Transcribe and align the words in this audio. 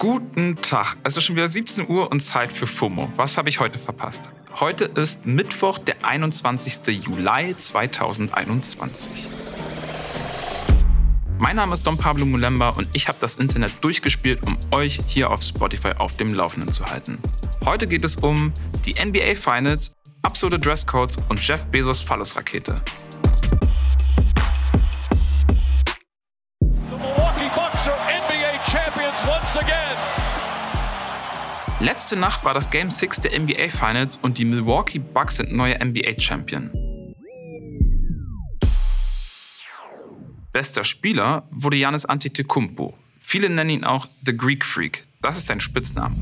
Guten 0.00 0.56
Tag. 0.62 0.96
Es 1.04 1.18
ist 1.18 1.24
schon 1.24 1.36
wieder 1.36 1.46
17 1.46 1.86
Uhr 1.90 2.10
und 2.10 2.20
Zeit 2.20 2.54
für 2.54 2.66
FOMO. 2.66 3.12
Was 3.16 3.36
habe 3.36 3.50
ich 3.50 3.60
heute 3.60 3.78
verpasst? 3.78 4.30
Heute 4.58 4.86
ist 4.86 5.26
Mittwoch, 5.26 5.76
der 5.76 6.02
21. 6.02 7.04
Juli 7.04 7.54
2021. 7.54 9.28
Mein 11.36 11.56
Name 11.56 11.74
ist 11.74 11.86
Don 11.86 11.98
Pablo 11.98 12.24
Mulemba 12.24 12.70
und 12.70 12.88
ich 12.94 13.08
habe 13.08 13.18
das 13.20 13.36
Internet 13.36 13.84
durchgespielt, 13.84 14.42
um 14.46 14.56
euch 14.70 15.00
hier 15.06 15.30
auf 15.30 15.42
Spotify 15.42 15.90
auf 15.98 16.16
dem 16.16 16.32
Laufenden 16.32 16.72
zu 16.72 16.86
halten. 16.86 17.18
Heute 17.66 17.86
geht 17.86 18.02
es 18.02 18.16
um 18.16 18.54
die 18.86 18.94
NBA 18.94 19.34
Finals, 19.34 19.92
absurde 20.22 20.58
Dresscodes 20.58 21.18
und 21.28 21.46
Jeff 21.46 21.66
Bezos 21.66 22.00
Phallus-Rakete. 22.00 22.76
Letzte 31.80 32.14
Nacht 32.14 32.44
war 32.44 32.52
das 32.52 32.68
Game 32.68 32.90
6 32.90 33.20
der 33.20 33.40
NBA 33.40 33.70
Finals 33.70 34.18
und 34.18 34.36
die 34.36 34.44
Milwaukee 34.44 34.98
Bucks 34.98 35.36
sind 35.36 35.50
neuer 35.50 35.82
NBA 35.82 36.20
Champion. 36.20 36.70
Bester 40.52 40.84
Spieler 40.84 41.48
wurde 41.50 41.78
Janis 41.78 42.04
Antetokounmpo. 42.04 42.92
Viele 43.18 43.48
nennen 43.48 43.70
ihn 43.70 43.84
auch 43.84 44.08
The 44.26 44.36
Greek 44.36 44.62
Freak. 44.62 45.06
Das 45.22 45.38
ist 45.38 45.46
sein 45.46 45.60
Spitzname. 45.60 46.16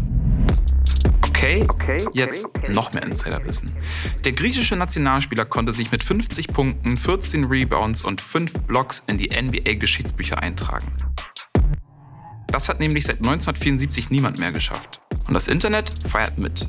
Okay, 1.26 1.66
okay, 1.68 2.06
okay 2.06 2.08
jetzt 2.12 2.44
okay. 2.44 2.72
noch 2.72 2.92
mehr 2.92 3.02
Insiderwissen. 3.02 3.76
Der 4.24 4.32
griechische 4.32 4.76
Nationalspieler 4.76 5.44
konnte 5.44 5.72
sich 5.72 5.90
mit 5.90 6.04
50 6.04 6.48
Punkten, 6.48 6.96
14 6.96 7.44
Rebounds 7.44 8.04
und 8.04 8.20
5 8.20 8.52
Blocks 8.68 9.02
in 9.08 9.18
die 9.18 9.30
NBA-Geschichtsbücher 9.30 10.38
eintragen. 10.38 10.92
Das 12.46 12.68
hat 12.68 12.78
nämlich 12.78 13.06
seit 13.06 13.18
1974 13.18 14.10
niemand 14.10 14.38
mehr 14.38 14.52
geschafft. 14.52 15.00
Und 15.26 15.34
das 15.34 15.48
Internet 15.48 15.92
feiert 16.08 16.38
mit. 16.38 16.68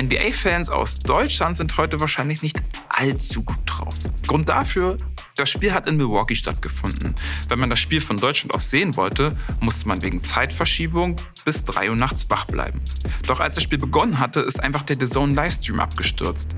NBA-Fans 0.00 0.70
aus 0.70 1.00
Deutschland 1.00 1.56
sind 1.56 1.76
heute 1.76 1.98
wahrscheinlich 1.98 2.42
nicht 2.42 2.62
allzu 2.88 3.42
gut 3.42 3.58
drauf. 3.66 3.94
Grund 4.26 4.48
dafür, 4.48 4.98
das 5.34 5.50
Spiel 5.50 5.72
hat 5.72 5.86
in 5.86 5.96
Milwaukee 5.96 6.34
stattgefunden. 6.34 7.14
Wenn 7.48 7.58
man 7.58 7.70
das 7.70 7.80
Spiel 7.80 8.00
von 8.00 8.16
Deutschland 8.16 8.52
aus 8.54 8.70
sehen 8.70 8.96
wollte, 8.96 9.36
musste 9.60 9.88
man 9.88 10.02
wegen 10.02 10.22
Zeitverschiebung 10.22 11.16
bis 11.44 11.64
3 11.64 11.90
Uhr 11.90 11.96
nachts 11.96 12.28
wach 12.30 12.44
bleiben. 12.44 12.80
Doch 13.26 13.40
als 13.40 13.56
das 13.56 13.64
Spiel 13.64 13.78
begonnen 13.78 14.18
hatte, 14.18 14.40
ist 14.40 14.60
einfach 14.60 14.82
der 14.82 14.98
Zone 14.98 15.34
Livestream 15.34 15.80
abgestürzt. 15.80 16.56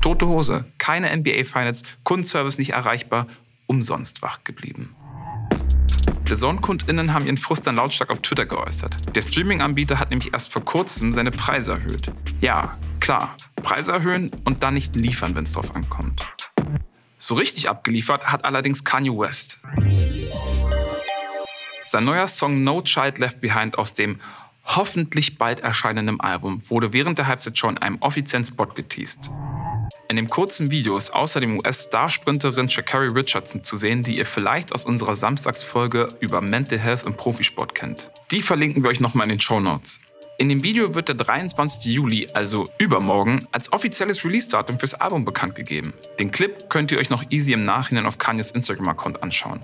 Tote 0.00 0.26
Hose, 0.26 0.64
keine 0.78 1.14
NBA 1.16 1.44
Finals, 1.44 1.82
Kundenservice 2.04 2.58
nicht 2.58 2.70
erreichbar, 2.70 3.26
umsonst 3.66 4.22
wach 4.22 4.44
geblieben. 4.44 4.94
The 6.28 6.36
Zone-KundInnen 6.36 7.14
haben 7.14 7.24
ihren 7.24 7.38
Frust 7.38 7.66
dann 7.66 7.76
lautstark 7.76 8.10
auf 8.10 8.18
Twitter 8.20 8.44
geäußert. 8.44 9.16
Der 9.16 9.22
Streaming-Anbieter 9.22 9.98
hat 9.98 10.10
nämlich 10.10 10.34
erst 10.34 10.52
vor 10.52 10.62
kurzem 10.62 11.10
seine 11.14 11.30
Preise 11.30 11.72
erhöht. 11.72 12.12
Ja, 12.42 12.76
klar, 13.00 13.34
Preise 13.56 13.92
erhöhen 13.92 14.30
und 14.44 14.62
dann 14.62 14.74
nicht 14.74 14.94
liefern, 14.94 15.34
wenn 15.34 15.44
es 15.44 15.54
drauf 15.54 15.74
ankommt. 15.74 16.26
So 17.16 17.34
richtig 17.34 17.70
abgeliefert 17.70 18.30
hat 18.30 18.44
allerdings 18.44 18.84
Kanye 18.84 19.10
West. 19.10 19.60
Sein 21.82 22.04
neuer 22.04 22.28
Song 22.28 22.62
No 22.62 22.82
Child 22.82 23.18
Left 23.18 23.40
Behind 23.40 23.78
aus 23.78 23.94
dem 23.94 24.20
hoffentlich 24.66 25.38
bald 25.38 25.60
erscheinenden 25.60 26.20
Album 26.20 26.60
wurde 26.68 26.92
während 26.92 27.16
der 27.16 27.26
Halbzeit 27.26 27.56
schon 27.56 27.76
in 27.76 27.82
einem 27.82 27.96
offiziellen 28.00 28.44
Spot 28.44 28.66
geteased. 28.66 29.30
In 30.10 30.16
dem 30.16 30.30
kurzen 30.30 30.70
Video 30.70 30.96
ist 30.96 31.10
außerdem 31.10 31.58
US-Starsprinterin 31.58 32.70
Shakari 32.70 33.08
Richardson 33.08 33.62
zu 33.62 33.76
sehen, 33.76 34.02
die 34.02 34.16
ihr 34.16 34.24
vielleicht 34.24 34.72
aus 34.72 34.86
unserer 34.86 35.14
Samstagsfolge 35.14 36.08
über 36.20 36.40
Mental 36.40 36.78
Health 36.78 37.04
im 37.04 37.14
Profisport 37.14 37.74
kennt. 37.74 38.10
Die 38.30 38.40
verlinken 38.40 38.82
wir 38.82 38.88
euch 38.88 39.00
nochmal 39.00 39.24
in 39.24 39.36
den 39.36 39.40
Show 39.40 39.60
Notes. 39.60 40.00
In 40.38 40.48
dem 40.48 40.62
Video 40.62 40.94
wird 40.94 41.08
der 41.08 41.14
23. 41.14 41.92
Juli, 41.92 42.26
also 42.32 42.70
übermorgen, 42.78 43.46
als 43.52 43.70
offizielles 43.70 44.24
Release-Datum 44.24 44.78
fürs 44.78 44.94
Album 44.94 45.26
bekannt 45.26 45.54
gegeben. 45.54 45.92
Den 46.18 46.30
Clip 46.30 46.70
könnt 46.70 46.90
ihr 46.90 46.98
euch 46.98 47.10
noch 47.10 47.24
easy 47.28 47.52
im 47.52 47.66
Nachhinein 47.66 48.06
auf 48.06 48.16
Kanyes 48.16 48.52
Instagram-Account 48.52 49.22
anschauen. 49.22 49.62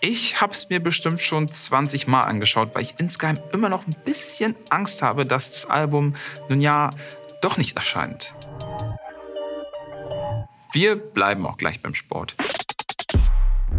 Ich 0.00 0.40
habe 0.40 0.52
es 0.52 0.68
mir 0.68 0.78
bestimmt 0.78 1.20
schon 1.20 1.48
20 1.48 2.06
Mal 2.06 2.22
angeschaut, 2.22 2.76
weil 2.76 2.82
ich 2.82 2.94
insgeheim 2.98 3.40
immer 3.52 3.68
noch 3.68 3.88
ein 3.88 3.96
bisschen 4.04 4.54
Angst 4.68 5.02
habe, 5.02 5.26
dass 5.26 5.50
das 5.50 5.66
Album 5.68 6.14
nun 6.48 6.60
ja 6.60 6.90
doch 7.40 7.56
nicht 7.56 7.76
erscheint. 7.76 8.36
Wir 10.72 10.94
bleiben 10.94 11.46
auch 11.46 11.56
gleich 11.56 11.80
beim 11.80 11.96
Sport. 11.96 12.36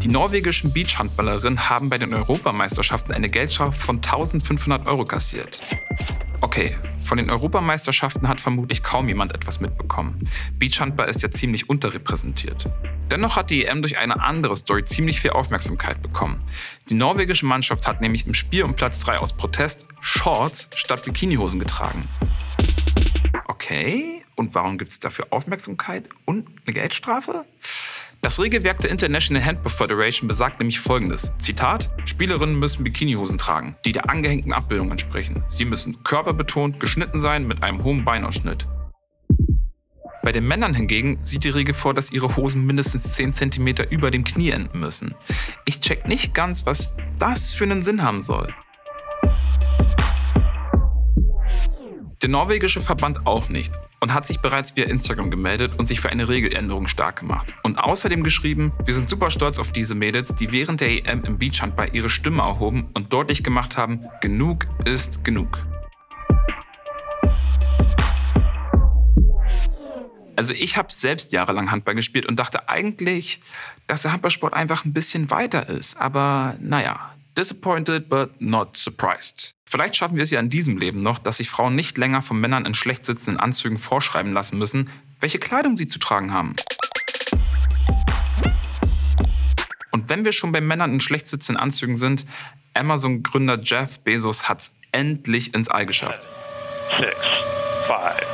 Die 0.02 0.10
norwegischen 0.10 0.74
Beachhandballerinnen 0.74 1.70
haben 1.70 1.90
bei 1.90 1.98
den 1.98 2.14
Europameisterschaften 2.14 3.14
eine 3.14 3.30
Geldstrafe 3.30 3.72
von 3.72 3.98
1500 3.98 4.86
Euro 4.88 5.06
kassiert. 5.06 5.62
Okay, 6.42 6.76
von 7.02 7.18
den 7.18 7.30
Europameisterschaften 7.30 8.28
hat 8.28 8.42
vermutlich 8.42 8.84
kaum 8.84 9.08
jemand 9.08 9.34
etwas 9.34 9.62
mitbekommen. 9.62 10.28
Beachhandball 10.60 11.08
ist 11.08 11.24
ja 11.24 11.32
ziemlich 11.32 11.70
unterrepräsentiert. 11.70 12.68
Dennoch 13.10 13.38
hat 13.38 13.52
die 13.52 13.66
EM 13.66 13.82
durch 13.82 13.98
eine 13.98 14.22
andere 14.22 14.58
Story 14.58 14.84
ziemlich 14.84 15.22
viel 15.22 15.32
Aufmerksamkeit 15.32 16.02
bekommen. 16.02 16.44
Die 16.90 16.96
norwegische 16.96 17.46
Mannschaft 17.46 17.88
hat 17.88 18.02
nämlich 18.02 18.28
im 18.28 18.34
Spiel 18.34 18.64
um 18.64 18.76
Platz 18.76 19.00
3 19.00 19.20
aus 19.20 19.32
Protest 19.32 19.88
Shorts 20.02 20.70
statt 20.76 21.06
Bikinihosen 21.06 21.60
getragen. 21.60 22.04
Okay, 23.72 24.22
und 24.36 24.54
warum 24.54 24.78
gibt 24.78 24.92
es 24.92 25.00
dafür 25.00 25.28
Aufmerksamkeit 25.30 26.10
und 26.26 26.46
eine 26.66 26.74
Geldstrafe? 26.74 27.46
Das 28.20 28.42
Regelwerk 28.42 28.80
der 28.80 28.92
International 28.92 29.46
Handball 29.46 29.72
Federation 29.72 30.28
besagt 30.28 30.60
nämlich 30.60 30.82
folgendes: 30.82 31.32
Zitat: 31.40 31.90
Spielerinnen 32.04 32.60
müssen 32.60 32.84
Bikinihosen 32.84 33.38
tragen, 33.38 33.78
die 33.86 33.94
der 33.94 34.10
angehängten 34.10 34.52
Abbildung 34.52 34.92
entsprechen. 34.92 35.46
Sie 35.48 35.64
müssen 35.64 36.04
körperbetont 36.04 36.82
geschnitten 36.82 37.18
sein 37.18 37.48
mit 37.48 37.64
einem 37.64 37.82
hohen 37.86 38.04
Beinausschnitt. 38.04 38.68
Bei 40.22 40.34
den 40.34 40.50
Männern 40.50 40.74
hingegen 40.74 41.20
sieht 41.24 41.46
die 41.46 41.50
Regel 41.50 41.74
vor, 41.74 41.94
dass 41.94 42.12
ihre 42.12 42.36
Hosen 42.36 42.66
mindestens 42.66 43.14
10 43.14 43.32
cm 43.32 43.86
über 43.90 44.12
dem 44.12 44.26
Knie 44.26 44.50
enden 44.50 44.82
müssen. 44.82 45.16
Ich 45.64 45.80
check 45.80 46.10
nicht 46.10 46.34
ganz, 46.34 46.66
was 46.66 46.94
das 47.20 47.54
für 47.54 47.64
einen 47.64 47.84
Sinn 47.84 48.04
haben 48.04 48.20
soll. 48.20 48.54
Der 52.22 52.30
norwegische 52.30 52.82
Verband 52.82 53.26
auch 53.26 53.50
nicht 53.50 53.74
und 54.00 54.14
hat 54.14 54.28
sich 54.28 54.42
bereits 54.42 54.76
via 54.76 54.86
Instagram 54.86 55.32
gemeldet 55.32 55.72
und 55.80 55.88
sich 55.88 56.02
für 56.02 56.12
eine 56.12 56.30
Regeländerung 56.30 56.88
stark 56.88 57.20
gemacht. 57.22 57.56
Und 57.64 57.80
außerdem 57.80 58.22
geschrieben, 58.22 58.72
wir 58.86 58.94
sind 58.94 59.10
super 59.10 59.32
stolz 59.32 59.58
auf 59.58 59.72
diese 59.72 59.96
Mädels, 59.96 60.36
die 60.36 60.52
während 60.52 60.82
der 60.82 60.92
EM 60.92 61.24
im 61.24 61.40
Beachhandball 61.40 61.90
ihre 61.94 62.12
Stimme 62.12 62.44
erhoben 62.44 62.90
und 62.94 63.12
deutlich 63.12 63.44
gemacht 63.44 63.76
haben, 63.76 64.06
genug 64.22 64.68
ist 64.86 65.24
genug. 65.24 65.66
Also 70.36 70.54
ich 70.54 70.78
habe 70.78 70.94
selbst 70.94 71.34
jahrelang 71.34 71.72
Handball 71.72 71.96
gespielt 71.96 72.28
und 72.28 72.36
dachte 72.36 72.70
eigentlich, 72.70 73.42
dass 73.88 74.04
der 74.04 74.12
Handballsport 74.12 74.54
einfach 74.54 74.86
ein 74.86 74.94
bisschen 74.94 75.32
weiter 75.32 75.68
ist. 75.70 76.00
Aber 76.00 76.56
naja, 76.60 77.00
Disappointed 77.38 78.10
but 78.10 78.42
not 78.42 78.76
surprised. 78.76 79.54
Vielleicht 79.66 79.96
schaffen 79.96 80.18
wir 80.18 80.24
es 80.24 80.32
ja 80.32 80.40
in 80.42 80.50
diesem 80.50 80.78
Leben 80.78 81.02
noch, 81.02 81.18
dass 81.18 81.38
sich 81.38 81.50
Frauen 81.50 81.76
nicht 81.76 81.98
länger 81.98 82.22
von 82.22 82.40
Männern 82.40 82.66
in 82.66 82.76
schlecht 82.76 83.06
sitzenden 83.06 83.40
Anzügen 83.40 83.78
vorschreiben 83.78 84.34
lassen 84.34 84.58
müssen, 84.58 84.90
welche 85.22 85.40
Kleidung 85.40 85.78
sie 85.78 85.88
zu 85.88 85.98
tragen 85.98 86.34
haben. 86.34 86.58
Und 89.92 90.10
wenn 90.10 90.26
wir 90.26 90.34
schon 90.34 90.52
bei 90.52 90.60
Männern 90.60 90.94
in 90.94 91.00
schlecht 91.00 91.30
sitzenden 91.30 91.62
Anzügen 91.62 91.96
sind, 91.96 92.26
Amazon-Gründer 92.74 93.60
Jeff 93.62 94.00
Bezos 94.00 94.50
hat's 94.50 94.74
endlich 94.92 95.54
ins 95.54 95.70
All 95.70 95.86
geschafft. 95.86 96.28
Six, 97.00 97.16
five, 97.88 98.26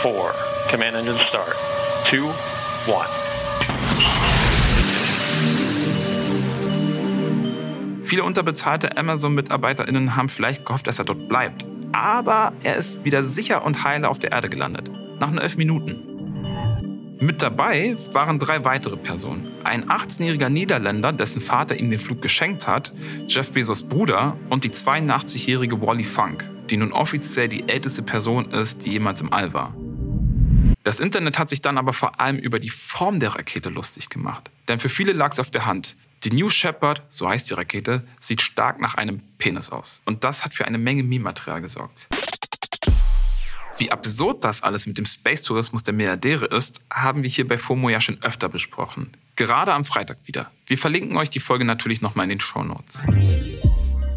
four, 0.00 0.34
command 0.70 0.96
engine 0.96 1.18
start. 1.18 1.54
Two, 2.08 2.24
one. 2.90 3.27
Viele 8.08 8.24
unterbezahlte 8.24 8.96
Amazon-MitarbeiterInnen 8.96 10.16
haben 10.16 10.30
vielleicht 10.30 10.64
gehofft, 10.64 10.86
dass 10.86 10.98
er 10.98 11.04
dort 11.04 11.28
bleibt. 11.28 11.66
Aber 11.92 12.54
er 12.62 12.76
ist 12.76 13.04
wieder 13.04 13.22
sicher 13.22 13.62
und 13.66 13.84
heile 13.84 14.08
auf 14.08 14.18
der 14.18 14.32
Erde 14.32 14.48
gelandet. 14.48 14.90
Nach 15.20 15.30
nur 15.30 15.42
elf 15.42 15.58
Minuten. 15.58 17.18
Mit 17.20 17.42
dabei 17.42 17.98
waren 18.14 18.38
drei 18.38 18.64
weitere 18.64 18.96
Personen. 18.96 19.48
Ein 19.62 19.90
18-jähriger 19.90 20.48
Niederländer, 20.48 21.12
dessen 21.12 21.42
Vater 21.42 21.78
ihm 21.78 21.90
den 21.90 22.00
Flug 22.00 22.22
geschenkt 22.22 22.66
hat, 22.66 22.94
Jeff 23.28 23.52
Bezos 23.52 23.82
Bruder 23.82 24.38
und 24.48 24.64
die 24.64 24.70
82-jährige 24.70 25.82
Wally 25.82 26.04
Funk, 26.04 26.48
die 26.70 26.78
nun 26.78 26.94
offiziell 26.94 27.48
die 27.48 27.68
älteste 27.68 28.00
Person 28.00 28.52
ist, 28.52 28.86
die 28.86 28.92
jemals 28.92 29.20
im 29.20 29.34
All 29.34 29.52
war. 29.52 29.74
Das 30.82 30.98
Internet 30.98 31.38
hat 31.38 31.50
sich 31.50 31.60
dann 31.60 31.76
aber 31.76 31.92
vor 31.92 32.18
allem 32.22 32.38
über 32.38 32.58
die 32.58 32.70
Form 32.70 33.20
der 33.20 33.34
Rakete 33.34 33.68
lustig 33.68 34.08
gemacht. 34.08 34.50
Denn 34.66 34.78
für 34.78 34.88
viele 34.88 35.12
lag 35.12 35.32
es 35.32 35.40
auf 35.40 35.50
der 35.50 35.66
Hand. 35.66 35.94
Die 36.24 36.30
New 36.30 36.48
Shepard, 36.48 37.02
so 37.08 37.28
heißt 37.28 37.48
die 37.48 37.54
Rakete, 37.54 38.02
sieht 38.18 38.42
stark 38.42 38.80
nach 38.80 38.94
einem 38.94 39.22
Penis 39.38 39.70
aus. 39.70 40.02
Und 40.04 40.24
das 40.24 40.44
hat 40.44 40.52
für 40.52 40.66
eine 40.66 40.78
Menge 40.78 41.04
Meme-Material 41.04 41.60
gesorgt. 41.60 42.08
Wie 43.76 43.92
absurd 43.92 44.42
das 44.42 44.64
alles 44.64 44.88
mit 44.88 44.98
dem 44.98 45.06
Space-Tourismus 45.06 45.84
der 45.84 45.94
Milliardäre 45.94 46.46
ist, 46.46 46.80
haben 46.92 47.22
wir 47.22 47.30
hier 47.30 47.46
bei 47.46 47.56
FOMO 47.56 47.88
ja 47.88 48.00
schon 48.00 48.20
öfter 48.22 48.48
besprochen. 48.48 49.12
Gerade 49.36 49.72
am 49.72 49.84
Freitag 49.84 50.18
wieder. 50.24 50.50
Wir 50.66 50.76
verlinken 50.76 51.16
euch 51.16 51.30
die 51.30 51.38
Folge 51.38 51.64
natürlich 51.64 52.00
nochmal 52.00 52.24
in 52.24 52.30
den 52.30 52.40
Show 52.40 52.64
Notes. 52.64 53.06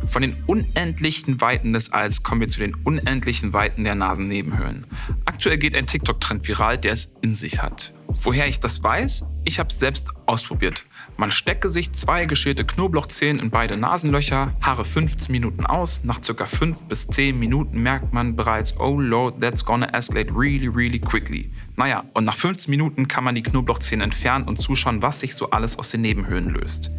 Von 0.08 0.24
den 0.24 0.44
unendlichen 0.48 1.40
Weiten 1.40 1.74
des 1.74 1.92
Alls 1.92 2.24
kommen 2.24 2.42
wir 2.42 2.48
zu 2.48 2.60
den 2.60 2.74
unendlichen 2.74 3.54
Weiten 3.54 3.84
der 3.84 3.94
Nasennebenhöhlen. 3.94 4.88
Aktuell 5.26 5.60
geht 5.60 5.76
ein 5.76 5.86
TikTok-Trend 5.86 6.48
viral, 6.48 6.80
der 6.80 6.94
es 6.94 7.14
in 7.22 7.36
sich 7.36 7.62
hat. 7.62 7.94
Woher 8.14 8.48
ich 8.48 8.60
das 8.60 8.84
weiß? 8.84 9.26
Ich 9.46 9.58
habe 9.58 9.70
es 9.70 9.80
selbst 9.80 10.12
ausprobiert. 10.26 10.86
Man 11.18 11.32
stecke 11.32 11.70
sich 11.70 11.92
zwei 11.94 12.26
geschälte 12.26 12.66
Knoblauchzehen 12.66 13.40
in 13.40 13.50
beide 13.50 13.78
Nasenlöcher, 13.78 14.54
harre 14.62 14.86
15 14.86 15.32
Minuten 15.32 15.66
aus. 15.66 16.04
Nach 16.04 16.20
ca. 16.22 16.46
5 16.46 16.84
bis 16.86 17.08
10 17.08 17.40
Minuten 17.40 17.82
merkt 17.82 18.14
man 18.14 18.36
bereits, 18.36 18.78
oh 18.80 19.00
Lord, 19.00 19.40
that's 19.42 19.64
gonna 19.64 19.88
escalate 19.94 20.34
really, 20.36 20.68
really 20.68 21.00
quickly. 21.00 21.52
Naja, 21.76 22.04
und 22.14 22.26
nach 22.26 22.38
15 22.38 22.70
Minuten 22.70 23.08
kann 23.08 23.24
man 23.24 23.36
die 23.36 23.44
Knoblauchzehen 23.44 24.02
entfernen 24.02 24.46
und 24.48 24.58
zuschauen, 24.58 25.02
was 25.02 25.22
sich 25.22 25.36
so 25.36 25.50
alles 25.50 25.80
aus 25.80 25.90
den 25.90 26.02
Nebenhöhlen 26.02 26.50
löst. 26.50 26.92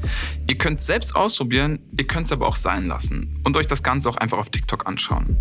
Ihr 0.49 0.59
könnt 0.59 0.79
es 0.79 0.87
selbst 0.87 1.14
ausprobieren, 1.14 1.79
ihr 1.97 2.06
könnt 2.06 2.25
es 2.25 2.32
aber 2.32 2.47
auch 2.47 2.56
sein 2.56 2.87
lassen 2.87 3.41
und 3.44 3.56
euch 3.56 3.67
das 3.67 3.82
Ganze 3.82 4.09
auch 4.09 4.17
einfach 4.17 4.38
auf 4.38 4.50
TikTok 4.50 4.87
anschauen. 4.87 5.37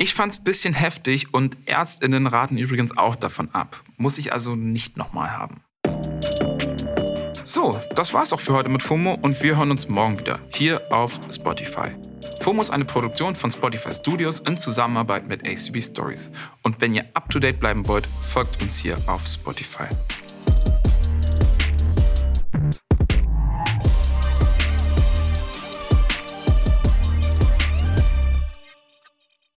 Ich 0.00 0.14
fand's 0.14 0.38
bisschen 0.38 0.74
heftig 0.74 1.34
und 1.34 1.56
ÄrztInnen 1.66 2.28
raten 2.28 2.56
übrigens 2.56 2.96
auch 2.96 3.16
davon 3.16 3.52
ab. 3.52 3.82
Muss 3.96 4.18
ich 4.18 4.32
also 4.32 4.54
nicht 4.54 4.96
nochmal 4.96 5.32
haben. 5.32 5.60
So, 7.42 7.80
das 7.96 8.14
war's 8.14 8.32
auch 8.32 8.40
für 8.40 8.52
heute 8.52 8.68
mit 8.68 8.80
FOMO 8.80 9.14
und 9.14 9.42
wir 9.42 9.56
hören 9.56 9.72
uns 9.72 9.88
morgen 9.88 10.16
wieder 10.20 10.38
hier 10.50 10.80
auf 10.92 11.18
Spotify. 11.32 11.88
FOMO 12.40 12.60
ist 12.60 12.70
eine 12.70 12.84
Produktion 12.84 13.34
von 13.34 13.50
Spotify 13.50 13.90
Studios 13.90 14.38
in 14.38 14.56
Zusammenarbeit 14.56 15.26
mit 15.26 15.42
ACB 15.44 15.82
Stories. 15.82 16.30
Und 16.62 16.80
wenn 16.80 16.94
ihr 16.94 17.04
up 17.14 17.28
to 17.28 17.40
date 17.40 17.58
bleiben 17.58 17.88
wollt, 17.88 18.06
folgt 18.22 18.62
uns 18.62 18.78
hier 18.78 18.96
auf 19.08 19.26
Spotify. 19.26 19.88